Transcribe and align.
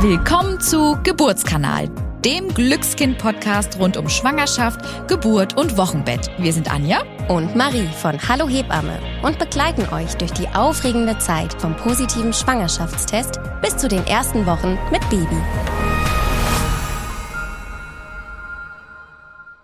Willkommen 0.00 0.60
zu 0.60 0.98
Geburtskanal, 1.04 1.88
dem 2.22 2.52
Glückskind-Podcast 2.52 3.78
rund 3.78 3.96
um 3.96 4.10
Schwangerschaft, 4.10 5.08
Geburt 5.08 5.56
und 5.56 5.78
Wochenbett. 5.78 6.30
Wir 6.36 6.52
sind 6.52 6.70
Anja 6.70 7.02
und 7.28 7.56
Marie 7.56 7.88
von 8.02 8.20
Hallo 8.28 8.46
Hebamme 8.46 9.00
und 9.22 9.38
begleiten 9.38 9.88
euch 9.94 10.14
durch 10.16 10.32
die 10.32 10.48
aufregende 10.48 11.16
Zeit 11.18 11.54
vom 11.62 11.74
positiven 11.76 12.34
Schwangerschaftstest 12.34 13.40
bis 13.62 13.78
zu 13.78 13.88
den 13.88 14.06
ersten 14.06 14.44
Wochen 14.44 14.78
mit 14.92 15.00
Baby. 15.08 15.40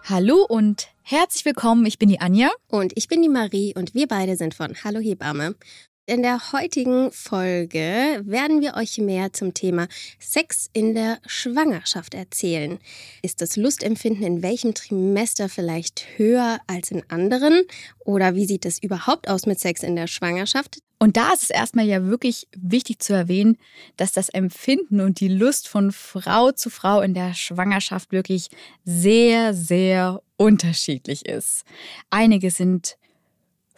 Hallo 0.04 0.46
und 0.48 0.88
herzlich 1.02 1.44
willkommen. 1.44 1.84
Ich 1.84 1.98
bin 1.98 2.08
die 2.08 2.20
Anja. 2.20 2.48
Und 2.68 2.92
ich 2.96 3.06
bin 3.06 3.20
die 3.20 3.28
Marie 3.28 3.74
und 3.76 3.94
wir 3.94 4.08
beide 4.08 4.36
sind 4.36 4.54
von 4.54 4.74
Hallo 4.82 4.98
Hebamme. 4.98 5.56
In 6.04 6.22
der 6.22 6.52
heutigen 6.52 7.12
Folge 7.12 8.22
werden 8.24 8.60
wir 8.60 8.74
euch 8.74 8.98
mehr 8.98 9.32
zum 9.32 9.54
Thema 9.54 9.86
Sex 10.18 10.68
in 10.72 10.96
der 10.96 11.20
Schwangerschaft 11.26 12.14
erzählen. 12.14 12.80
Ist 13.22 13.40
das 13.40 13.54
Lustempfinden 13.54 14.24
in 14.24 14.42
welchem 14.42 14.74
Trimester 14.74 15.48
vielleicht 15.48 16.04
höher 16.16 16.58
als 16.66 16.90
in 16.90 17.08
anderen? 17.08 17.62
Oder 18.00 18.34
wie 18.34 18.46
sieht 18.46 18.66
es 18.66 18.82
überhaupt 18.82 19.28
aus 19.28 19.46
mit 19.46 19.60
Sex 19.60 19.84
in 19.84 19.94
der 19.94 20.08
Schwangerschaft? 20.08 20.78
Und 20.98 21.16
da 21.16 21.32
ist 21.32 21.44
es 21.44 21.50
erstmal 21.50 21.86
ja 21.86 22.04
wirklich 22.04 22.48
wichtig 22.56 22.98
zu 22.98 23.12
erwähnen, 23.12 23.56
dass 23.96 24.10
das 24.10 24.28
Empfinden 24.28 25.00
und 25.00 25.20
die 25.20 25.28
Lust 25.28 25.68
von 25.68 25.92
Frau 25.92 26.50
zu 26.50 26.68
Frau 26.68 27.00
in 27.00 27.14
der 27.14 27.32
Schwangerschaft 27.34 28.10
wirklich 28.10 28.48
sehr, 28.84 29.54
sehr 29.54 30.20
unterschiedlich 30.36 31.26
ist. 31.26 31.62
Einige 32.10 32.50
sind 32.50 32.96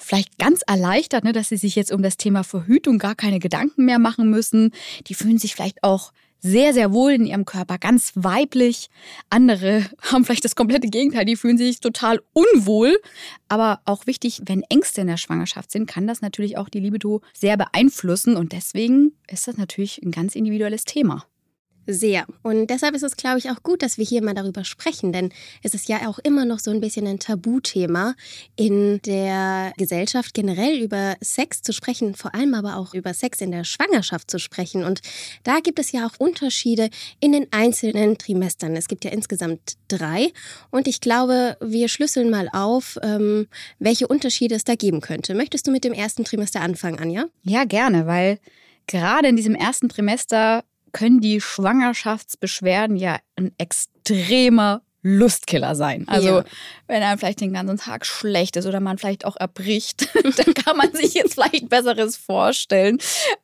vielleicht 0.05 0.39
ganz 0.39 0.63
erleichtert, 0.67 1.25
ne, 1.25 1.33
dass 1.33 1.49
sie 1.49 1.57
sich 1.57 1.75
jetzt 1.75 1.93
um 1.93 2.03
das 2.03 2.17
Thema 2.17 2.45
Verhütung 2.45 2.99
gar 2.99 3.15
keine 3.15 3.39
Gedanken 3.39 3.85
mehr 3.85 3.99
machen 3.99 4.31
müssen. 4.31 4.73
Die 5.07 5.15
fühlen 5.15 5.39
sich 5.39 5.55
vielleicht 5.55 5.83
auch 5.83 6.13
sehr, 6.45 6.75
sehr 6.75 6.93
wohl 6.93 7.13
in 7.13 7.25
ihrem 7.25 7.47
Körper, 7.47 7.79
ganz 7.79 8.13
weiblich. 8.17 8.91
Andere 9.31 9.87
haben 10.03 10.27
vielleicht 10.27 10.45
das 10.45 10.57
komplette 10.57 10.89
Gegenteil, 10.89 11.25
die 11.25 11.37
fühlen 11.37 11.57
sich 11.57 11.81
total 11.81 12.21
unwohl. 12.35 13.01
Aber 13.49 13.81
auch 13.87 14.07
wichtig, 14.07 14.43
wenn 14.45 14.63
Ängste 14.69 15.01
in 15.01 15.07
der 15.07 15.17
Schwangerschaft 15.17 15.73
sind, 15.73 15.87
kann 15.87 16.07
das 16.07 16.21
natürlich 16.21 16.59
auch 16.59 16.69
die 16.69 16.81
Libido 16.81 17.23
sehr 17.33 17.57
beeinflussen. 17.57 18.37
Und 18.37 18.53
deswegen 18.53 19.13
ist 19.27 19.49
das 19.49 19.57
natürlich 19.57 20.03
ein 20.03 20.11
ganz 20.11 20.37
individuelles 20.37 20.85
Thema. 20.85 21.25
Sehr. 21.87 22.27
Und 22.43 22.69
deshalb 22.69 22.95
ist 22.95 23.03
es, 23.03 23.17
glaube 23.17 23.39
ich, 23.39 23.51
auch 23.51 23.63
gut, 23.63 23.83
dass 23.83 23.99
wir 23.99 24.05
hier 24.05 24.23
mal 24.23 24.35
darüber 24.35 24.65
sprechen, 24.65 25.13
denn 25.13 25.31
es 25.63 25.75
ist 25.75 25.89
ja 25.89 26.09
auch 26.09 26.19
immer 26.19 26.45
noch 26.45 26.59
so 26.59 26.71
ein 26.71 26.81
bisschen 26.81 27.07
ein 27.07 27.19
Tabuthema 27.19 28.15
in 28.57 29.01
der 29.03 29.73
Gesellschaft 29.77 30.33
generell 30.33 30.81
über 30.81 31.17
Sex 31.21 31.63
zu 31.63 31.73
sprechen, 31.73 32.15
vor 32.15 32.35
allem 32.35 32.55
aber 32.55 32.77
auch 32.77 32.95
über 32.95 33.13
Sex 33.13 33.41
in 33.41 33.51
der 33.51 33.65
Schwangerschaft 33.65 34.31
zu 34.31 34.39
sprechen. 34.39 34.85
Und 34.85 35.01
da 35.43 35.61
gibt 35.61 35.79
es 35.79 35.93
ja 35.93 36.07
auch 36.07 36.19
Unterschiede 36.19 36.89
in 37.21 37.33
den 37.33 37.49
einzelnen 37.51 38.17
Trimestern. 38.17 38.77
Es 38.77 38.89
gibt 38.89 39.05
ja 39.05 39.11
insgesamt 39.11 39.75
drei. 39.89 40.33
Und 40.71 40.89
ich 40.89 41.01
glaube, 41.01 41.57
wir 41.61 41.89
schlüsseln 41.89 42.31
mal 42.31 42.49
auf, 42.53 42.99
ähm, 43.03 43.47
welche 43.79 44.09
Unterschiede 44.09 44.55
es 44.55 44.65
da 44.65 44.75
geben 44.75 45.01
könnte. 45.01 45.35
Möchtest 45.35 45.67
du 45.67 45.71
mit 45.71 45.85
dem 45.85 45.93
ersten 45.93 46.25
Trimester 46.25 46.63
anfangen, 46.63 46.99
Anja? 46.99 47.27
Ja, 47.43 47.65
gerne, 47.65 48.07
weil 48.07 48.39
gerade 48.87 49.29
in 49.29 49.37
diesem 49.37 49.55
ersten 49.55 49.89
Trimester 49.89 50.65
können 50.95 51.21
die 51.21 51.43
Schwangerschaftsbeschwerden 51.43 52.97
ja 52.97 53.19
ein 53.37 53.53
extremer 53.59 54.81
Lustkiller 55.07 55.75
sein. 55.75 56.09
Also 56.09 56.39
ja. 56.39 56.45
wenn 56.87 57.03
einem 57.03 57.19
vielleicht 57.19 57.43
den 57.43 57.53
ganzen 57.53 57.77
Tag 57.77 58.07
schlecht 58.07 58.57
ist 58.57 58.65
oder 58.65 58.81
man 58.81 58.97
vielleicht 58.97 59.27
auch 59.27 59.37
erbricht, 59.37 60.09
dann 60.39 60.55
kann 60.55 60.79
man 60.79 60.95
sich 60.95 61.13
jetzt 61.13 61.35
vielleicht 61.35 61.69
Besseres 61.69 62.17
vorstellen, 62.17 62.97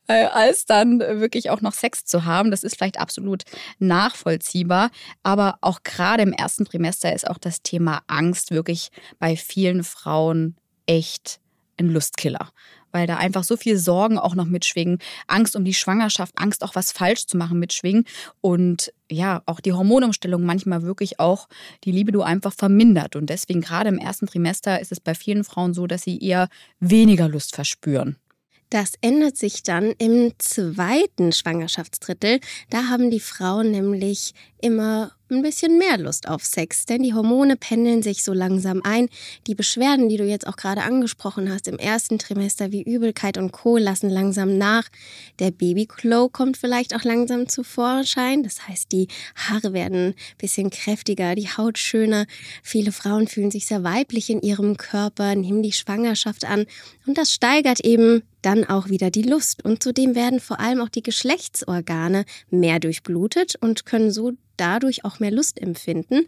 äh, 0.07 0.25
als 0.25 0.65
dann 0.65 0.99
wirklich 0.99 1.51
auch 1.51 1.61
noch 1.61 1.73
Sex 1.73 2.03
zu 2.03 2.25
haben. 2.25 2.49
Das 2.49 2.63
ist 2.63 2.77
vielleicht 2.77 2.99
absolut 2.99 3.43
nachvollziehbar. 3.77 4.89
Aber 5.21 5.59
auch 5.61 5.83
gerade 5.83 6.23
im 6.23 6.33
ersten 6.33 6.65
Trimester 6.65 7.13
ist 7.13 7.29
auch 7.29 7.37
das 7.37 7.61
Thema 7.61 8.01
Angst 8.07 8.49
wirklich 8.49 8.89
bei 9.19 9.37
vielen 9.37 9.83
Frauen 9.83 10.55
echt 10.87 11.39
ein 11.77 11.89
Lustkiller 11.89 12.49
weil 12.91 13.07
da 13.07 13.17
einfach 13.17 13.43
so 13.43 13.57
viel 13.57 13.77
Sorgen 13.77 14.17
auch 14.17 14.35
noch 14.35 14.45
mitschwingen, 14.45 14.99
Angst 15.27 15.55
um 15.55 15.65
die 15.65 15.73
Schwangerschaft, 15.73 16.33
Angst 16.37 16.63
auch 16.63 16.75
was 16.75 16.91
falsch 16.91 17.27
zu 17.27 17.37
machen 17.37 17.59
mitschwingen 17.59 18.05
und 18.41 18.93
ja, 19.09 19.41
auch 19.45 19.59
die 19.59 19.73
Hormonumstellung 19.73 20.43
manchmal 20.43 20.83
wirklich 20.83 21.19
auch 21.19 21.47
die 21.83 21.91
Libido 21.91 22.21
einfach 22.21 22.53
vermindert 22.53 23.15
und 23.15 23.29
deswegen 23.29 23.61
gerade 23.61 23.89
im 23.89 23.97
ersten 23.97 24.27
Trimester 24.27 24.79
ist 24.79 24.91
es 24.91 24.99
bei 24.99 25.15
vielen 25.15 25.43
Frauen 25.43 25.73
so, 25.73 25.87
dass 25.87 26.03
sie 26.03 26.19
eher 26.19 26.47
weniger 26.79 27.27
Lust 27.27 27.55
verspüren. 27.55 28.17
Das 28.71 28.93
ändert 29.01 29.35
sich 29.35 29.63
dann 29.63 29.93
im 29.97 30.31
zweiten 30.37 31.33
Schwangerschaftsdrittel. 31.33 32.39
Da 32.69 32.85
haben 32.87 33.11
die 33.11 33.19
Frauen 33.19 33.69
nämlich 33.69 34.33
immer 34.61 35.11
ein 35.31 35.41
bisschen 35.41 35.77
mehr 35.77 35.97
Lust 35.97 36.27
auf 36.27 36.43
Sex, 36.43 36.85
denn 36.85 37.03
die 37.03 37.13
Hormone 37.13 37.55
pendeln 37.55 38.03
sich 38.03 38.23
so 38.23 38.33
langsam 38.33 38.81
ein. 38.83 39.07
Die 39.47 39.55
Beschwerden, 39.55 40.09
die 40.09 40.17
du 40.17 40.25
jetzt 40.25 40.45
auch 40.45 40.57
gerade 40.57 40.81
angesprochen 40.83 41.51
hast 41.51 41.67
im 41.67 41.77
ersten 41.77 42.19
Trimester 42.19 42.71
wie 42.71 42.83
Übelkeit 42.83 43.37
und 43.37 43.51
Co 43.51 43.77
lassen 43.77 44.09
langsam 44.09 44.57
nach. 44.57 44.89
Der 45.39 45.51
Babyglow 45.51 46.29
kommt 46.29 46.57
vielleicht 46.57 46.95
auch 46.95 47.03
langsam 47.03 47.47
zu 47.47 47.63
Vorschein. 47.63 48.43
Das 48.43 48.67
heißt, 48.67 48.91
die 48.91 49.07
Haare 49.35 49.73
werden 49.73 50.07
ein 50.07 50.15
bisschen 50.37 50.69
kräftiger, 50.69 51.35
die 51.35 51.47
Haut 51.47 51.77
schöner. 51.77 52.25
Viele 52.61 52.91
Frauen 52.91 53.27
fühlen 53.27 53.51
sich 53.51 53.65
sehr 53.65 53.83
weiblich 53.83 54.29
in 54.29 54.41
ihrem 54.41 54.75
Körper, 54.77 55.35
nehmen 55.35 55.63
die 55.63 55.71
Schwangerschaft 55.71 56.45
an 56.45 56.65
und 57.05 57.17
das 57.17 57.33
steigert 57.33 57.79
eben 57.81 58.23
dann 58.41 58.65
auch 58.65 58.89
wieder 58.89 59.11
die 59.11 59.21
Lust. 59.21 59.63
Und 59.63 59.83
zudem 59.83 60.15
werden 60.15 60.39
vor 60.39 60.59
allem 60.59 60.81
auch 60.81 60.89
die 60.89 61.03
Geschlechtsorgane 61.03 62.25
mehr 62.49 62.79
durchblutet 62.79 63.55
und 63.59 63.85
können 63.85 64.11
so 64.11 64.33
dadurch 64.61 65.03
auch 65.03 65.19
mehr 65.19 65.31
Lust 65.31 65.59
empfinden. 65.59 66.27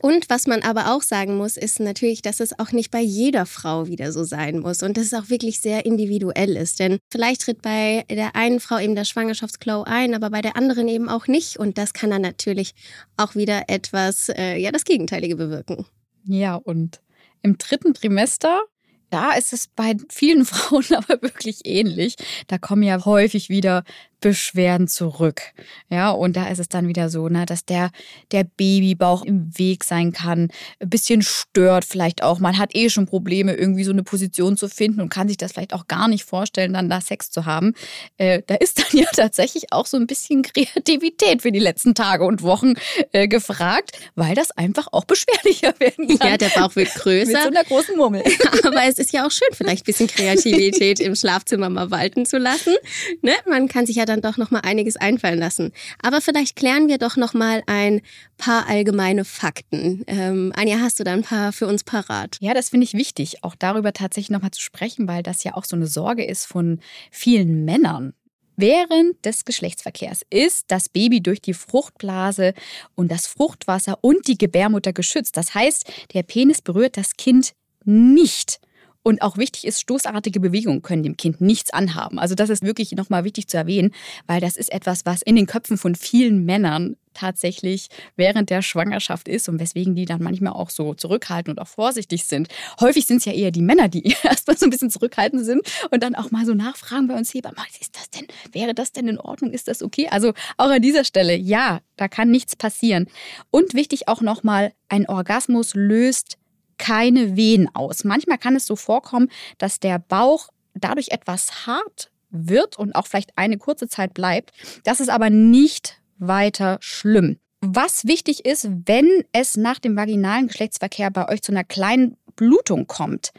Und 0.00 0.30
was 0.30 0.46
man 0.46 0.62
aber 0.62 0.94
auch 0.94 1.02
sagen 1.02 1.36
muss, 1.36 1.56
ist 1.56 1.80
natürlich, 1.80 2.22
dass 2.22 2.40
es 2.40 2.58
auch 2.58 2.72
nicht 2.72 2.90
bei 2.90 3.00
jeder 3.00 3.44
Frau 3.46 3.86
wieder 3.86 4.12
so 4.12 4.24
sein 4.24 4.60
muss 4.60 4.82
und 4.82 4.96
dass 4.96 5.06
es 5.06 5.14
auch 5.14 5.28
wirklich 5.28 5.60
sehr 5.60 5.84
individuell 5.84 6.56
ist. 6.56 6.78
Denn 6.78 6.98
vielleicht 7.10 7.42
tritt 7.42 7.62
bei 7.62 8.04
der 8.10 8.36
einen 8.36 8.60
Frau 8.60 8.78
eben 8.78 8.94
der 8.94 9.04
Schwangerschaftsglow 9.04 9.82
ein, 9.84 10.14
aber 10.14 10.30
bei 10.30 10.40
der 10.40 10.56
anderen 10.56 10.88
eben 10.88 11.08
auch 11.08 11.26
nicht. 11.26 11.58
Und 11.58 11.76
das 11.76 11.92
kann 11.92 12.10
dann 12.10 12.22
natürlich 12.22 12.74
auch 13.16 13.34
wieder 13.34 13.64
etwas, 13.68 14.28
äh, 14.30 14.56
ja, 14.56 14.70
das 14.70 14.84
Gegenteilige 14.84 15.36
bewirken. 15.36 15.86
Ja, 16.24 16.54
und 16.56 17.00
im 17.42 17.58
dritten 17.58 17.94
Trimester 17.94 18.60
da 19.10 19.32
ist 19.32 19.52
es 19.52 19.68
bei 19.68 19.96
vielen 20.08 20.44
Frauen 20.46 20.86
aber 20.94 21.22
wirklich 21.22 21.60
ähnlich. 21.64 22.16
Da 22.46 22.58
kommen 22.58 22.82
ja 22.82 23.04
häufig 23.04 23.48
wieder 23.48 23.84
Beschwerden 24.20 24.86
zurück. 24.86 25.42
Ja, 25.88 26.10
und 26.10 26.36
da 26.36 26.48
ist 26.48 26.58
es 26.58 26.68
dann 26.68 26.88
wieder 26.88 27.08
so, 27.08 27.28
ne, 27.28 27.46
dass 27.46 27.64
der, 27.64 27.90
der 28.32 28.44
Babybauch 28.44 29.24
im 29.24 29.50
Weg 29.58 29.82
sein 29.82 30.12
kann, 30.12 30.50
ein 30.78 30.90
bisschen 30.90 31.22
stört 31.22 31.84
vielleicht 31.84 32.22
auch. 32.22 32.38
Man 32.38 32.58
hat 32.58 32.74
eh 32.74 32.90
schon 32.90 33.06
Probleme, 33.06 33.54
irgendwie 33.54 33.84
so 33.84 33.92
eine 33.92 34.02
Position 34.02 34.56
zu 34.56 34.68
finden 34.68 35.00
und 35.00 35.08
kann 35.08 35.28
sich 35.28 35.38
das 35.38 35.52
vielleicht 35.52 35.72
auch 35.72 35.88
gar 35.88 36.06
nicht 36.06 36.24
vorstellen, 36.24 36.74
dann 36.74 36.90
da 36.90 37.00
Sex 37.00 37.30
zu 37.30 37.46
haben. 37.46 37.74
Äh, 38.18 38.42
da 38.46 38.56
ist 38.56 38.78
dann 38.92 39.00
ja 39.00 39.06
tatsächlich 39.12 39.72
auch 39.72 39.86
so 39.86 39.96
ein 39.96 40.06
bisschen 40.06 40.42
Kreativität 40.42 41.42
für 41.42 41.52
die 41.52 41.58
letzten 41.58 41.94
Tage 41.94 42.24
und 42.24 42.42
Wochen 42.42 42.74
äh, 43.12 43.26
gefragt, 43.26 43.98
weil 44.14 44.34
das 44.34 44.50
einfach 44.50 44.88
auch 44.92 45.04
beschwerlicher 45.04 45.74
werden 45.80 46.18
kann. 46.18 46.28
Ja, 46.28 46.36
der 46.36 46.50
Bauch 46.50 46.76
wird 46.76 46.94
größer. 46.94 47.32
Mit 47.32 47.42
so 47.42 47.48
einer 47.48 47.64
großen 47.64 47.96
Murmel. 47.96 48.22
Aber 48.64 48.84
es 48.86 48.98
ist 49.00 49.12
ja 49.12 49.26
auch 49.26 49.30
schön, 49.30 49.48
vielleicht 49.52 49.82
ein 49.82 49.86
bisschen 49.86 50.06
Kreativität 50.06 51.00
im 51.00 51.16
Schlafzimmer 51.16 51.68
mal 51.68 51.90
walten 51.90 52.26
zu 52.26 52.38
lassen. 52.38 52.74
Ne? 53.22 53.32
Man 53.48 53.66
kann 53.68 53.86
sich 53.86 53.96
ja 53.96 54.04
dann 54.04 54.20
doch 54.20 54.36
noch 54.36 54.50
mal 54.50 54.60
einiges 54.60 54.96
einfallen 54.96 55.38
lassen. 55.38 55.72
Aber 56.02 56.20
vielleicht 56.20 56.54
klären 56.54 56.88
wir 56.88 56.98
doch 56.98 57.16
noch 57.16 57.34
mal 57.34 57.62
ein 57.66 58.02
paar 58.36 58.68
allgemeine 58.68 59.24
Fakten. 59.24 60.04
Ähm, 60.06 60.52
Anja, 60.54 60.78
hast 60.78 61.00
du 61.00 61.04
da 61.04 61.12
ein 61.12 61.22
paar 61.22 61.52
für 61.52 61.66
uns 61.66 61.82
parat? 61.82 62.36
Ja, 62.40 62.54
das 62.54 62.68
finde 62.68 62.84
ich 62.84 62.94
wichtig, 62.94 63.42
auch 63.42 63.54
darüber 63.58 63.92
tatsächlich 63.92 64.30
noch 64.30 64.42
mal 64.42 64.52
zu 64.52 64.60
sprechen, 64.60 65.08
weil 65.08 65.22
das 65.22 65.42
ja 65.44 65.54
auch 65.56 65.64
so 65.64 65.76
eine 65.76 65.86
Sorge 65.86 66.24
ist 66.24 66.44
von 66.44 66.80
vielen 67.10 67.64
Männern. 67.64 68.12
Während 68.56 69.24
des 69.24 69.46
Geschlechtsverkehrs 69.46 70.20
ist 70.28 70.66
das 70.68 70.90
Baby 70.90 71.22
durch 71.22 71.40
die 71.40 71.54
Fruchtblase 71.54 72.52
und 72.94 73.10
das 73.10 73.26
Fruchtwasser 73.26 73.96
und 74.02 74.28
die 74.28 74.36
Gebärmutter 74.36 74.92
geschützt. 74.92 75.38
Das 75.38 75.54
heißt, 75.54 75.90
der 76.12 76.22
Penis 76.22 76.60
berührt 76.60 76.98
das 76.98 77.16
Kind 77.16 77.54
nicht. 77.86 78.60
Und 79.02 79.22
auch 79.22 79.38
wichtig 79.38 79.66
ist, 79.66 79.80
stoßartige 79.80 80.40
Bewegungen 80.40 80.82
können 80.82 81.02
dem 81.02 81.16
Kind 81.16 81.40
nichts 81.40 81.72
anhaben. 81.72 82.18
Also 82.18 82.34
das 82.34 82.50
ist 82.50 82.62
wirklich 82.62 82.92
nochmal 82.92 83.24
wichtig 83.24 83.48
zu 83.48 83.56
erwähnen, 83.56 83.92
weil 84.26 84.40
das 84.40 84.56
ist 84.56 84.70
etwas, 84.70 85.06
was 85.06 85.22
in 85.22 85.36
den 85.36 85.46
Köpfen 85.46 85.78
von 85.78 85.94
vielen 85.94 86.44
Männern 86.44 86.96
tatsächlich 87.14 87.88
während 88.16 88.50
der 88.50 88.62
Schwangerschaft 88.62 89.28
ist 89.28 89.48
und 89.48 89.58
weswegen 89.58 89.94
die 89.94 90.04
dann 90.04 90.22
manchmal 90.22 90.52
auch 90.52 90.70
so 90.70 90.94
zurückhaltend 90.94 91.58
und 91.58 91.62
auch 91.62 91.68
vorsichtig 91.68 92.24
sind. 92.24 92.48
Häufig 92.80 93.06
sind 93.06 93.18
es 93.18 93.24
ja 93.24 93.32
eher 93.32 93.50
die 93.50 93.62
Männer, 93.62 93.88
die 93.88 94.14
erstmal 94.22 94.56
so 94.56 94.66
ein 94.66 94.70
bisschen 94.70 94.90
zurückhaltend 94.90 95.44
sind 95.44 95.62
und 95.90 96.02
dann 96.02 96.14
auch 96.14 96.30
mal 96.30 96.46
so 96.46 96.54
nachfragen 96.54 97.08
bei 97.08 97.16
uns, 97.16 97.34
Hebamme, 97.34 97.56
ist 97.80 97.96
das 97.96 98.10
denn, 98.10 98.26
wäre 98.52 98.74
das 98.74 98.92
denn 98.92 99.08
in 99.08 99.18
Ordnung, 99.18 99.52
ist 99.52 99.68
das 99.68 99.82
okay? 99.82 100.08
Also 100.10 100.32
auch 100.56 100.70
an 100.70 100.82
dieser 100.82 101.04
Stelle, 101.04 101.36
ja, 101.36 101.80
da 101.96 102.08
kann 102.08 102.30
nichts 102.30 102.56
passieren. 102.56 103.06
Und 103.50 103.74
wichtig 103.74 104.08
auch 104.08 104.20
nochmal, 104.20 104.72
ein 104.88 105.08
Orgasmus 105.08 105.74
löst 105.74 106.38
keine 106.80 107.36
Wehen 107.36 107.68
aus. 107.74 108.02
Manchmal 108.04 108.38
kann 108.38 108.56
es 108.56 108.66
so 108.66 108.74
vorkommen, 108.74 109.28
dass 109.58 109.78
der 109.78 109.98
Bauch 109.98 110.48
dadurch 110.74 111.08
etwas 111.10 111.66
hart 111.66 112.10
wird 112.30 112.78
und 112.78 112.94
auch 112.94 113.06
vielleicht 113.06 113.36
eine 113.36 113.58
kurze 113.58 113.86
Zeit 113.86 114.14
bleibt. 114.14 114.52
Das 114.84 114.98
ist 114.98 115.10
aber 115.10 115.30
nicht 115.30 116.00
weiter 116.18 116.78
schlimm. 116.80 117.38
Was 117.60 118.06
wichtig 118.06 118.46
ist, 118.46 118.68
wenn 118.86 119.24
es 119.32 119.56
nach 119.56 119.78
dem 119.78 119.94
vaginalen 119.94 120.46
Geschlechtsverkehr 120.46 121.10
bei 121.10 121.28
euch 121.28 121.42
zu 121.42 121.52
einer 121.52 121.64
kleinen 121.64 122.16
Blutung 122.34 122.86
kommt, 122.86 123.32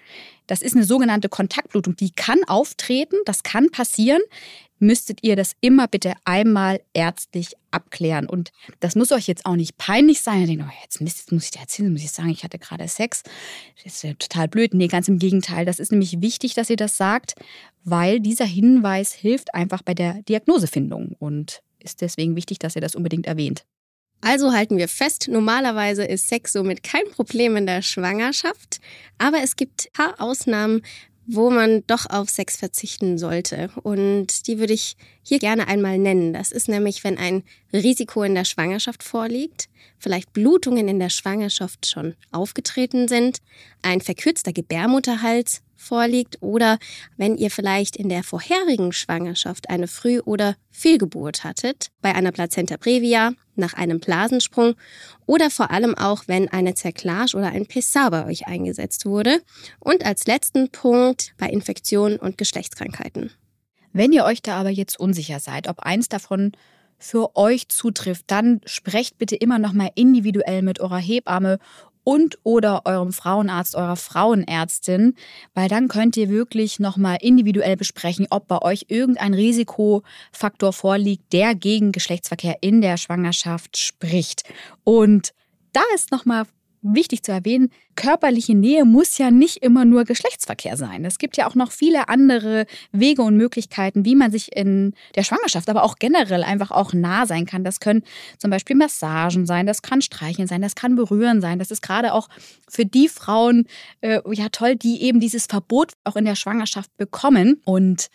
das 0.46 0.62
ist 0.62 0.76
eine 0.76 0.84
sogenannte 0.84 1.30
Kontaktblutung, 1.30 1.96
die 1.96 2.12
kann 2.12 2.44
auftreten, 2.46 3.16
das 3.26 3.42
kann 3.42 3.72
passieren 3.72 4.22
müsstet 4.82 5.20
ihr 5.22 5.36
das 5.36 5.54
immer 5.62 5.88
bitte 5.88 6.14
einmal 6.26 6.82
ärztlich 6.94 7.54
abklären. 7.72 8.28
Und 8.28 8.52
das 8.80 8.96
muss 8.96 9.12
euch 9.12 9.28
jetzt 9.28 9.46
auch 9.46 9.56
nicht 9.56 9.78
peinlich 9.78 10.22
sein. 10.22 10.42
Ihr 10.42 10.48
denkt, 10.48 10.66
oh, 10.68 10.74
jetzt, 10.82 11.00
jetzt 11.00 11.32
muss 11.32 11.46
ich 11.46 11.52
dir 11.52 11.60
erzählen, 11.60 11.92
muss 11.92 12.04
ich 12.04 12.12
sagen, 12.12 12.30
ich 12.30 12.44
hatte 12.44 12.60
gerade 12.60 12.88
Sex. 12.88 13.24
Das 13.84 13.94
ist 13.94 14.04
ja 14.04 14.14
total 14.14 14.48
blöd. 14.48 14.74
Nee, 14.74 14.88
ganz 14.88 15.08
im 15.08 15.20
Gegenteil. 15.20 15.66
Das 15.66 15.80
ist 15.80 15.92
nämlich 15.92 16.22
wichtig, 16.22 16.54
dass 16.54 16.70
ihr 16.70 16.76
das 16.76 16.98
sagt, 16.98 17.36
weil 17.84 18.20
dieser 18.20 18.46
Hinweis 18.46 19.14
hilft 19.14 19.54
einfach 19.54 19.82
bei 19.82 19.94
der 19.94 20.22
Diagnosefindung 20.24 21.16
und 21.20 21.62
ist 21.80 22.02
deswegen 22.02 22.36
wichtig, 22.36 22.60
dass 22.60 22.76
ihr 22.76 22.82
das 22.82 22.96
unbedingt 22.96 23.28
erwähnt. 23.28 23.66
Also 24.24 24.54
halten 24.54 24.78
wir 24.78 24.88
fest, 24.88 25.30
normalerweise 25.32 26.04
ist 26.04 26.28
Sex 26.28 26.54
somit 26.54 26.84
kein 26.84 27.10
Problem 27.10 27.56
in 27.56 27.66
der 27.66 27.82
Schwangerschaft, 27.82 28.80
aber 29.18 29.40
es 29.44 29.56
gibt 29.56 29.88
ein 29.88 29.94
paar 29.94 30.22
Ausnahmen, 30.22 30.84
wo 31.28 31.50
man 31.50 31.84
doch 31.88 32.10
auf 32.10 32.30
Sex 32.30 32.58
verzichten 32.58 33.18
sollte. 33.18 33.70
Und 33.84 34.48
die 34.48 34.60
würde 34.60 34.74
ich 34.74 34.96
hier 35.24 35.40
gerne 35.40 35.68
einmal 35.68 35.98
nennen. 35.98 36.34
Das 36.34 36.52
ist 36.52 36.68
nämlich, 36.68 37.04
wenn 37.04 37.18
ein 37.18 37.44
Risiko 37.72 38.24
in 38.24 38.36
der 38.36 38.46
Schwangerschaft 38.46 39.04
vorliegt, 39.04 39.70
vielleicht 39.98 40.34
Blutungen 40.34 40.88
in 40.88 41.00
der 41.00 41.10
Schwangerschaft 41.10 41.86
schon 41.86 42.16
aufgetreten 42.32 43.08
sind, 43.08 43.38
ein 43.82 44.02
verkürzter 44.02 44.52
Gebärmutterhals 44.52 45.62
vorliegt 45.76 46.38
oder 46.42 46.78
wenn 47.18 47.38
ihr 47.38 47.50
vielleicht 47.50 47.96
in 47.96 48.10
der 48.10 48.24
vorherigen 48.24 48.92
Schwangerschaft 48.92 49.70
eine 49.70 49.88
Früh- 49.88 50.22
oder 50.22 50.56
Fehlgeburt 50.70 51.44
hattet, 51.44 51.88
bei 52.02 52.14
einer 52.14 52.32
Plazenta 52.32 52.78
previa, 52.78 53.34
nach 53.62 53.74
einem 53.74 54.02
Blasensprung 54.02 54.76
oder 55.26 55.50
vor 55.50 55.72
allem 55.72 55.96
auch, 55.98 56.24
wenn 56.28 56.50
eine 56.50 56.76
Zerklage 56.76 57.38
oder 57.38 57.48
ein 57.48 57.66
Pessar 57.66 58.12
bei 58.12 58.26
euch 58.26 58.48
eingesetzt 58.48 59.06
wurde. 59.06 59.42
Und 59.80 60.06
als 60.06 60.28
letzten 60.28 60.70
Punkt 60.70 61.34
bei 61.38 61.48
Infektionen 61.48 62.18
und 62.18 62.38
Geschlechtskrankheiten. 62.38 63.32
Wenn 63.94 64.12
ihr 64.12 64.26
euch 64.26 64.42
da 64.42 64.60
aber 64.60 64.70
jetzt 64.70 65.00
unsicher 65.00 65.40
seid, 65.40 65.68
ob 65.70 65.80
eins 65.80 66.10
davon 66.10 66.52
für 66.98 67.36
euch 67.36 67.68
zutrifft, 67.68 68.26
dann 68.28 68.62
sprecht 68.66 69.18
bitte 69.18 69.36
immer 69.36 69.60
noch 69.60 69.74
mal 69.74 69.90
individuell 69.96 70.62
mit 70.62 70.80
eurer 70.80 71.00
Hebamme 71.00 71.58
und 72.12 72.40
oder 72.44 72.82
eurem 72.84 73.14
Frauenarzt, 73.14 73.74
eurer 73.74 73.96
Frauenärztin, 73.96 75.16
weil 75.54 75.70
dann 75.70 75.88
könnt 75.88 76.18
ihr 76.18 76.28
wirklich 76.28 76.78
nochmal 76.78 77.20
individuell 77.22 77.78
besprechen, 77.78 78.28
ob 78.30 78.50
bei 78.50 78.62
euch 78.62 78.88
irgendein 78.90 79.34
Risikofaktor 79.34 80.74
vorliegt, 80.74 81.32
der 81.32 81.56
gegen 81.56 81.94
Geschlechtsverkehr 81.94 82.58
in 82.60 82.82
der 82.82 82.98
Schwangerschaft 82.98 83.78
spricht. 83.78 84.44
Und 84.84 85.32
da 85.72 85.80
ist 85.96 86.12
nochmal 86.12 86.48
wichtig 86.82 87.24
zu 87.24 87.32
erwähnen, 87.32 87.70
körperliche 87.96 88.56
Nähe 88.56 88.86
muss 88.86 89.18
ja 89.18 89.32
nicht 89.32 89.58
immer 89.58 89.86
nur 89.86 90.04
Geschlechtsverkehr 90.04 90.78
sein. 90.78 91.06
Es 91.06 91.18
gibt 91.18 91.38
ja 91.38 91.48
auch 91.48 91.56
noch 91.56 91.72
viele 91.72 92.10
andere 92.10 92.66
Wege 92.92 93.22
und 93.22 93.38
Möglichkeiten, 93.38 94.06
wie 94.06 94.16
man 94.16 94.32
sich 94.32 94.56
in 94.56 94.94
der 95.16 95.24
Schwangerschaft, 95.24 95.70
aber 95.70 95.84
auch 95.84 95.96
generell 95.98 96.44
einfach 96.44 96.72
auch 96.72 96.94
nah 96.94 97.26
sein 97.26 97.46
kann. 97.46 97.64
Das 97.64 97.80
können 97.80 98.04
zum 98.38 98.50
Beispiel 98.52 98.76
Massagen 98.76 99.46
sein, 99.46 99.66
das 99.66 99.82
kann 99.82 100.02
Streicheln 100.02 100.48
sein, 100.48 100.62
das 100.62 100.76
kann 100.76 100.96
Berühren 100.96 101.42
sein. 101.42 101.60
Das 101.60 101.72
ist 101.72 101.82
gerade 101.82 102.14
auch 102.14 102.28
für 102.68 102.86
die 102.86 103.08
Frauen 103.08 103.66
äh, 104.02 104.22
ja 104.32 104.50
toll, 104.50 104.76
die 104.76 105.04
eben 105.04 105.20
dieses 105.20 105.46
Verbot 105.46 105.94
auch 106.04 106.16
in 106.16 106.26
der 106.26 106.36
Schwangerschaft 106.36 106.96
bekommen 106.98 107.62
und 107.66 108.10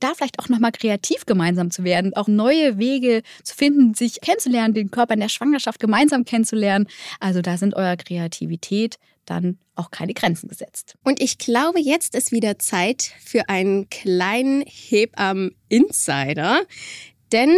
da 0.00 0.14
vielleicht 0.14 0.38
auch 0.38 0.48
nochmal 0.48 0.72
kreativ 0.72 1.26
gemeinsam 1.26 1.70
zu 1.70 1.84
werden, 1.84 2.14
auch 2.14 2.28
neue 2.28 2.78
Wege 2.78 3.22
zu 3.42 3.54
finden, 3.54 3.94
sich 3.94 4.20
kennenzulernen, 4.20 4.74
den 4.74 4.90
Körper 4.90 5.14
in 5.14 5.20
der 5.20 5.28
Schwangerschaft 5.28 5.80
gemeinsam 5.80 6.24
kennenzulernen. 6.24 6.86
Also 7.20 7.42
da 7.42 7.56
sind 7.56 7.74
eurer 7.74 7.96
Kreativität 7.96 8.98
dann 9.26 9.58
auch 9.74 9.90
keine 9.90 10.14
Grenzen 10.14 10.48
gesetzt. 10.48 10.96
Und 11.04 11.20
ich 11.22 11.38
glaube, 11.38 11.80
jetzt 11.80 12.14
ist 12.14 12.32
wieder 12.32 12.58
Zeit 12.58 13.12
für 13.24 13.48
einen 13.48 13.90
kleinen 13.90 14.62
Hebammen-Insider. 14.66 16.62
Denn 17.32 17.56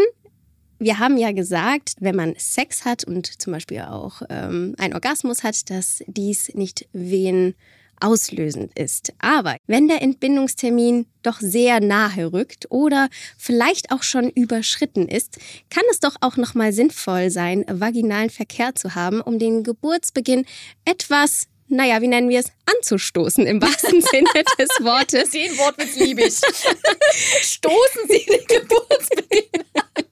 wir 0.79 0.99
haben 0.99 1.17
ja 1.17 1.33
gesagt, 1.33 1.95
wenn 2.01 2.17
man 2.17 2.35
Sex 2.37 2.85
hat 2.85 3.05
und 3.05 3.41
zum 3.41 3.53
Beispiel 3.53 3.83
auch 3.83 4.23
ähm, 4.31 4.75
einen 4.79 4.95
Orgasmus 4.95 5.45
hat, 5.45 5.71
dass 5.71 6.03
dies 6.07 6.53
nicht 6.55 6.89
wen 6.93 7.55
auslösend 8.01 8.79
ist. 8.79 9.13
Aber 9.19 9.57
wenn 9.67 9.89
der 9.89 10.03
Entbindungstermin 10.03 11.07
doch 11.23 11.41
sehr 11.41 11.81
nahe 11.81 12.33
rückt 12.33 12.67
oder 12.71 13.09
vielleicht 13.39 13.93
auch 13.93 14.03
schon 14.03 14.31
überschritten 14.31 15.09
ist, 15.09 15.39
kann 15.69 15.85
es 15.91 16.01
doch 16.01 16.17
auch 16.21 16.37
noch 16.37 16.55
mal 16.55 16.73
sinnvoll 16.73 17.31
sein, 17.31 17.65
vaginalen 17.69 18.31
Verkehr 18.31 18.75
zu 18.75 18.95
haben, 18.95 19.21
um 19.21 19.39
den 19.39 19.63
Geburtsbeginn 19.63 20.47
etwas 20.85 21.47
naja, 21.73 22.03
wie 22.03 22.09
nennen 22.09 22.29
wir 22.29 22.41
es, 22.41 22.51
anzustoßen 22.67 23.47
im 23.47 23.63
wahrsten 23.63 24.01
Sinne 24.03 24.29
des 24.59 24.69
Wortes. 24.81 25.31
Den 25.31 25.57
Wortwitz 25.57 25.97
liebe 25.97 26.23
ich. 26.23 26.35
Stoßen 27.43 28.03
Sie 28.09 28.27
den 28.27 28.45
Geburtsbeginn 28.47 29.65
an. 29.75 30.05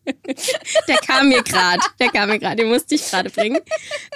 Der 0.87 0.97
kam 0.99 1.29
mir 1.29 1.43
gerade, 1.43 1.83
der 1.99 2.11
kam 2.11 2.29
mir 2.29 2.39
gerade, 2.39 2.57
den 2.63 2.69
musste 2.69 2.95
ich 2.95 3.05
gerade 3.11 3.29
bringen. 3.31 3.59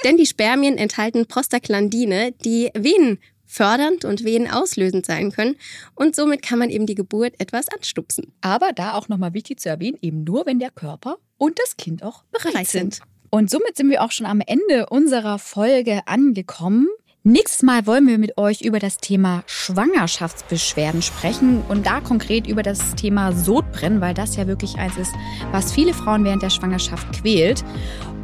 Denn 0.04 0.16
die 0.16 0.26
Spermien 0.26 0.78
enthalten 0.78 1.26
Prostaglandine, 1.26 2.32
die 2.44 2.70
Venen 2.75 3.18
fördernd 3.52 4.04
und 4.04 4.25
venenauslösend 4.25 5.04
sein 5.04 5.31
können. 5.31 5.56
Und 5.94 6.16
somit 6.16 6.43
kann 6.43 6.58
man 6.58 6.70
eben 6.70 6.87
die 6.87 6.94
Geburt 6.94 7.34
etwas 7.38 7.69
anstupsen. 7.69 8.32
Aber 8.40 8.72
da 8.72 8.94
auch 8.94 9.08
nochmal 9.08 9.34
wichtig 9.34 9.60
zu 9.60 9.69
erwähnen, 9.69 9.99
eben 10.00 10.25
nur, 10.25 10.46
wenn 10.46 10.58
der 10.58 10.70
Körper 10.70 11.19
und 11.37 11.58
das 11.58 11.76
Kind 11.76 12.02
auch 12.02 12.25
bereit 12.32 12.66
sind. 12.66 13.00
Und 13.31 13.50
somit 13.50 13.76
sind 13.76 13.90
wir 13.90 14.02
auch 14.02 14.10
schon 14.10 14.26
am 14.26 14.40
Ende 14.40 14.87
unserer 14.87 15.38
Folge 15.38 16.00
angekommen. 16.06 16.88
Nächstes 17.25 17.62
Mal 17.62 17.87
wollen 17.87 18.06
wir 18.08 18.19
mit 18.19 18.37
euch 18.37 18.62
über 18.62 18.78
das 18.78 18.96
Thema 18.96 19.44
Schwangerschaftsbeschwerden 19.46 21.02
sprechen 21.02 21.62
und 21.69 21.87
da 21.87 22.00
konkret 22.00 22.46
über 22.46 22.62
das 22.62 22.94
Thema 22.96 23.32
Sodbrennen, 23.32 24.00
weil 24.00 24.12
das 24.12 24.37
ja 24.37 24.46
wirklich 24.46 24.76
eins 24.76 24.96
ist, 24.96 25.12
was 25.52 25.72
viele 25.72 25.94
Frauen 25.94 26.25
während 26.25 26.43
der 26.43 26.50
Schwangerschaft 26.50 27.06
quält. 27.12 27.64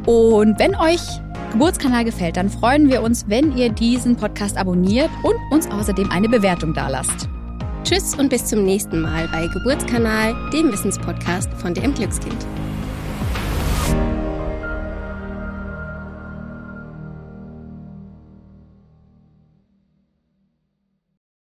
Und 0.05 0.59
wenn 0.59 0.75
euch 0.75 1.01
Geburtskanal 1.51 2.05
gefällt, 2.05 2.37
dann 2.37 2.49
freuen 2.49 2.89
wir 2.89 3.01
uns, 3.01 3.25
wenn 3.27 3.57
ihr 3.57 3.69
diesen 3.69 4.15
Podcast 4.15 4.57
abonniert 4.57 5.09
und 5.23 5.35
uns 5.51 5.69
außerdem 5.69 6.11
eine 6.11 6.29
Bewertung 6.29 6.73
dalasst. 6.73 7.27
Tschüss 7.83 8.13
und 8.13 8.29
bis 8.29 8.45
zum 8.45 8.63
nächsten 8.63 9.01
Mal 9.01 9.27
bei 9.31 9.47
Geburtskanal, 9.47 10.35
dem 10.51 10.71
Wissenspodcast 10.71 11.51
von 11.53 11.73
dem 11.73 11.93
Glückskind. 11.93 12.45